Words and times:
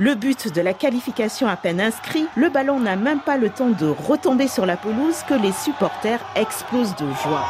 Le 0.00 0.14
but 0.14 0.54
de 0.54 0.60
la 0.60 0.74
qualification 0.74 1.48
à 1.48 1.56
peine 1.56 1.80
inscrit, 1.80 2.26
le 2.36 2.50
ballon 2.50 2.78
n'a 2.78 2.94
même 2.94 3.18
pas 3.18 3.36
le 3.36 3.50
temps 3.50 3.70
de 3.70 3.88
retomber 3.88 4.46
sur 4.46 4.64
la 4.64 4.76
pelouse 4.76 5.24
que 5.28 5.34
les 5.34 5.50
supporters 5.50 6.20
explosent 6.36 6.94
de 6.94 7.06
joie. 7.24 7.44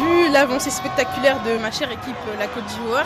Vu 0.00 0.32
l'avancée 0.32 0.70
spectaculaire 0.70 1.36
de 1.42 1.60
ma 1.60 1.70
chère 1.70 1.92
équipe, 1.92 2.16
la 2.38 2.46
Côte 2.46 2.64
d'Ivoire, 2.64 3.04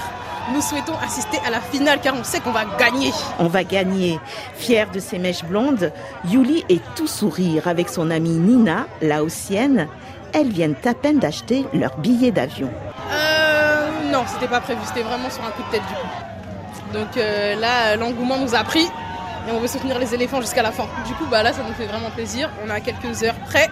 nous 0.52 0.60
souhaitons 0.60 0.96
assister 1.04 1.38
à 1.44 1.50
la 1.50 1.60
finale 1.60 1.98
car 2.00 2.14
on 2.14 2.22
sait 2.22 2.38
qu'on 2.38 2.52
va 2.52 2.64
gagner. 2.78 3.10
On 3.40 3.48
va 3.48 3.64
gagner. 3.64 4.20
Fière 4.54 4.88
de 4.92 5.00
ses 5.00 5.18
mèches 5.18 5.44
blondes, 5.44 5.90
Yuli 6.24 6.64
est 6.68 6.82
tout 6.94 7.08
sourire 7.08 7.66
avec 7.66 7.88
son 7.88 8.08
amie 8.08 8.38
Nina, 8.38 8.86
laotienne. 9.02 9.88
Elles 10.32 10.50
viennent 10.50 10.76
à 10.84 10.94
peine 10.94 11.18
d'acheter 11.18 11.66
leur 11.72 11.96
billet 11.98 12.30
d'avion. 12.30 12.70
Euh, 13.12 14.12
non, 14.12 14.22
c'était 14.28 14.46
pas 14.46 14.60
prévu, 14.60 14.80
c'était 14.84 15.02
vraiment 15.02 15.28
sur 15.28 15.42
un 15.44 15.50
coup 15.50 15.62
de 15.64 15.72
tête 15.72 15.86
du 15.88 15.94
coup. 15.94 16.33
Donc 16.94 17.16
euh, 17.16 17.56
là, 17.56 17.96
l'engouement 17.96 18.38
nous 18.38 18.54
a 18.54 18.62
pris 18.62 18.84
et 19.48 19.52
on 19.52 19.58
veut 19.58 19.66
soutenir 19.66 19.98
les 19.98 20.14
éléphants 20.14 20.40
jusqu'à 20.40 20.62
la 20.62 20.70
fin. 20.70 20.84
Du 21.06 21.12
coup, 21.14 21.24
bah 21.28 21.42
là, 21.42 21.52
ça 21.52 21.62
nous 21.66 21.74
fait 21.74 21.86
vraiment 21.86 22.10
plaisir. 22.10 22.48
On 22.64 22.70
a 22.70 22.80
quelques 22.80 23.24
heures 23.24 23.34
près, 23.46 23.68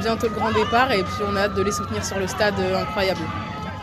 bientôt 0.00 0.28
le 0.28 0.34
grand 0.34 0.52
départ 0.52 0.92
et 0.92 1.02
puis 1.02 1.24
on 1.28 1.34
a 1.34 1.40
hâte 1.40 1.54
de 1.54 1.62
les 1.62 1.72
soutenir 1.72 2.04
sur 2.04 2.18
le 2.18 2.28
stade 2.28 2.54
euh, 2.60 2.80
incroyable. 2.80 3.20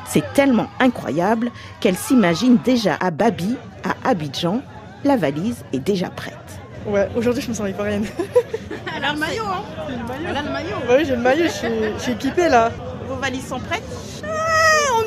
C'est 0.07 0.33
tellement 0.33 0.67
incroyable 0.79 1.51
qu'elle 1.81 1.97
s'imagine 1.97 2.57
déjà 2.63 2.95
à 3.01 3.11
Babi, 3.11 3.57
à 3.83 4.09
Abidjan. 4.09 4.61
La 5.03 5.17
valise 5.17 5.65
est 5.73 5.79
déjà 5.79 6.09
prête. 6.09 6.33
Ouais, 6.85 7.09
aujourd'hui 7.15 7.41
je 7.41 7.49
me 7.49 7.53
sens 7.53 7.67
ivoirienne. 7.67 8.05
Elle 8.95 9.03
a 9.03 9.13
le 9.13 9.19
maillot, 9.19 9.43
hein 9.45 9.63
Elle 10.25 10.37
a 10.37 10.41
le 10.41 10.49
maillot. 10.51 10.75
Oui, 10.89 11.05
j'ai 11.05 11.15
le 11.15 11.21
maillot, 11.21 11.45
je 11.45 11.51
suis, 11.51 11.67
je 11.97 12.01
suis 12.01 12.11
équipée 12.13 12.47
là. 12.47 12.71
Vos 13.07 13.15
valises 13.15 13.47
sont 13.47 13.59
prêtes? 13.59 13.83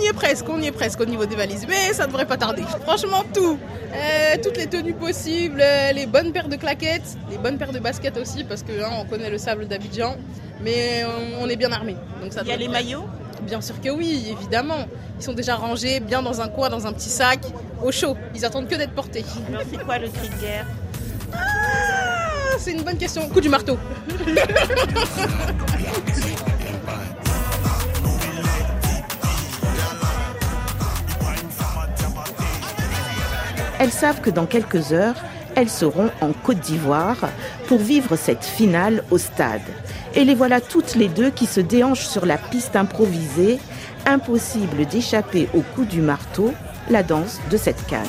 Y 0.06 0.08
est 0.10 0.12
presque, 0.12 0.48
on 0.48 0.60
y 0.60 0.66
est 0.66 0.72
presque 0.72 1.00
au 1.00 1.04
niveau 1.04 1.26
des 1.26 1.36
valises, 1.36 1.66
mais 1.68 1.92
ça 1.92 2.06
devrait 2.06 2.26
pas 2.26 2.36
tarder. 2.36 2.62
Franchement, 2.82 3.24
tout. 3.34 3.58
Euh, 3.92 4.36
toutes 4.42 4.56
les 4.56 4.66
tenues 4.66 4.94
possibles, 4.94 5.60
euh, 5.60 5.92
les 5.92 6.06
bonnes 6.06 6.32
paires 6.32 6.48
de 6.48 6.56
claquettes, 6.56 7.16
les 7.30 7.38
bonnes 7.38 7.58
paires 7.58 7.72
de 7.72 7.78
baskets 7.78 8.16
aussi, 8.16 8.44
parce 8.44 8.62
que 8.62 8.72
hein, 8.82 8.90
on 9.00 9.04
connaît 9.04 9.30
le 9.30 9.38
sable 9.38 9.66
d'Abidjan, 9.66 10.16
mais 10.62 11.04
on, 11.04 11.44
on 11.44 11.48
est 11.48 11.56
bien 11.56 11.72
armé. 11.72 11.96
Donc 12.22 12.32
ça 12.32 12.42
Il 12.42 12.48
y 12.48 12.52
a 12.52 12.56
les 12.56 12.68
maillots? 12.68 13.04
Bien 13.42 13.60
sûr 13.60 13.80
que 13.80 13.90
oui, 13.90 14.34
évidemment. 14.38 14.86
Ils 15.18 15.24
sont 15.24 15.32
déjà 15.32 15.56
rangés 15.56 16.00
bien 16.00 16.22
dans 16.22 16.40
un 16.40 16.48
coin, 16.48 16.68
dans 16.68 16.86
un 16.86 16.92
petit 16.92 17.08
sac, 17.08 17.40
au 17.82 17.90
chaud. 17.90 18.16
Ils 18.34 18.44
attendent 18.44 18.68
que 18.68 18.74
d'être 18.76 18.92
portés. 18.92 19.24
C'est 19.70 19.82
quoi 19.84 19.98
le 19.98 20.08
cri 20.08 20.28
de 20.28 20.40
guerre? 20.40 20.66
Ah, 21.32 22.56
c'est 22.58 22.72
une 22.72 22.82
bonne 22.82 22.98
question. 22.98 23.28
Coup 23.28 23.40
du 23.40 23.48
marteau. 23.48 23.78
Elles 33.78 33.92
savent 33.92 34.20
que 34.20 34.30
dans 34.30 34.46
quelques 34.46 34.92
heures, 34.92 35.22
elles 35.54 35.68
seront 35.68 36.10
en 36.20 36.32
Côte 36.32 36.60
d'Ivoire 36.60 37.28
pour 37.68 37.78
vivre 37.78 38.16
cette 38.16 38.44
finale 38.44 39.04
au 39.10 39.18
stade. 39.18 39.62
Et 40.14 40.24
les 40.24 40.34
voilà 40.34 40.60
toutes 40.60 40.94
les 40.94 41.08
deux 41.08 41.30
qui 41.30 41.46
se 41.46 41.60
déhanchent 41.60 42.06
sur 42.06 42.24
la 42.24 42.38
piste 42.38 42.76
improvisée. 42.76 43.58
Impossible 44.06 44.86
d'échapper 44.86 45.48
au 45.52 45.60
coup 45.60 45.84
du 45.84 46.00
marteau, 46.00 46.54
la 46.90 47.02
danse 47.02 47.40
de 47.50 47.56
cette 47.56 47.86
canne. 47.86 48.06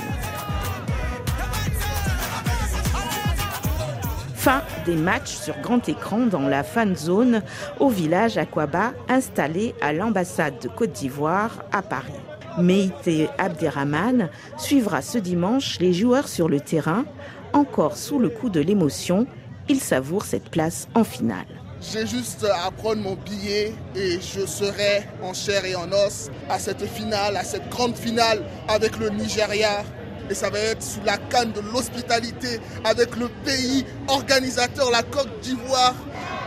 Fin 4.36 4.62
des 4.86 4.96
matchs 4.96 5.36
sur 5.36 5.58
grand 5.60 5.90
écran 5.90 6.20
dans 6.20 6.48
la 6.48 6.64
fan 6.64 6.96
zone 6.96 7.42
au 7.80 7.90
village 7.90 8.38
Aquaba 8.38 8.94
installé 9.10 9.76
à 9.82 9.92
l'ambassade 9.92 10.60
de 10.62 10.70
Côte 10.70 10.92
d'Ivoire 10.94 11.52
à 11.74 11.82
Paris. 11.82 12.14
Meïté 12.58 13.30
Abderrahman 13.38 14.30
suivra 14.58 15.02
ce 15.02 15.18
dimanche 15.18 15.78
les 15.80 15.94
joueurs 15.94 16.28
sur 16.28 16.50
le 16.50 16.60
terrain. 16.60 17.06
Encore 17.54 17.98
sous 17.98 18.20
le 18.20 18.30
coup 18.30 18.50
de 18.50 18.60
l'émotion, 18.60 19.28
il 19.70 19.80
savoure 19.80 20.26
cette 20.26 20.50
place 20.50 20.88
en 20.96 21.04
finale. 21.04 21.46
J'ai 21.80 22.08
juste 22.08 22.44
à 22.44 22.72
prendre 22.72 23.02
mon 23.02 23.16
billet 23.16 23.74
et 23.96 24.20
je 24.20 24.46
serai 24.46 25.08
en 25.22 25.34
chair 25.34 25.64
et 25.66 25.76
en 25.76 25.92
os 25.92 26.32
à 26.50 26.58
cette 26.58 26.84
finale, 26.88 27.38
à 27.38 27.44
cette 27.44 27.70
grande 27.70 27.96
finale 27.96 28.44
avec 28.68 28.98
le 28.98 29.10
Nigeria. 29.10 29.84
Et 30.30 30.34
ça 30.34 30.50
va 30.50 30.58
être 30.58 30.82
sous 30.82 31.00
la 31.06 31.18
canne 31.18 31.52
de 31.52 31.62
l'hospitalité 31.62 32.60
avec 32.84 33.16
le 33.16 33.30
pays 33.46 33.86
organisateur, 34.08 34.90
la 34.92 35.04
Côte 35.04 35.30
d'Ivoire, 35.42 35.94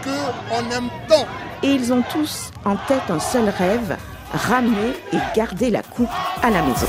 que 0.03 0.10
on 0.53 0.70
aime 0.76 0.91
tant. 1.09 1.26
Et 1.62 1.72
ils 1.75 1.93
ont 1.93 2.03
tous 2.12 2.50
en 2.65 2.76
tête 2.76 3.09
un 3.09 3.20
seul 3.20 3.49
rêve, 3.49 3.97
ramener 4.33 4.93
et 5.13 5.19
garder 5.35 5.71
la 5.71 5.83
coupe 5.83 6.09
à 6.43 6.51
la 6.51 6.63
maison. 6.63 6.87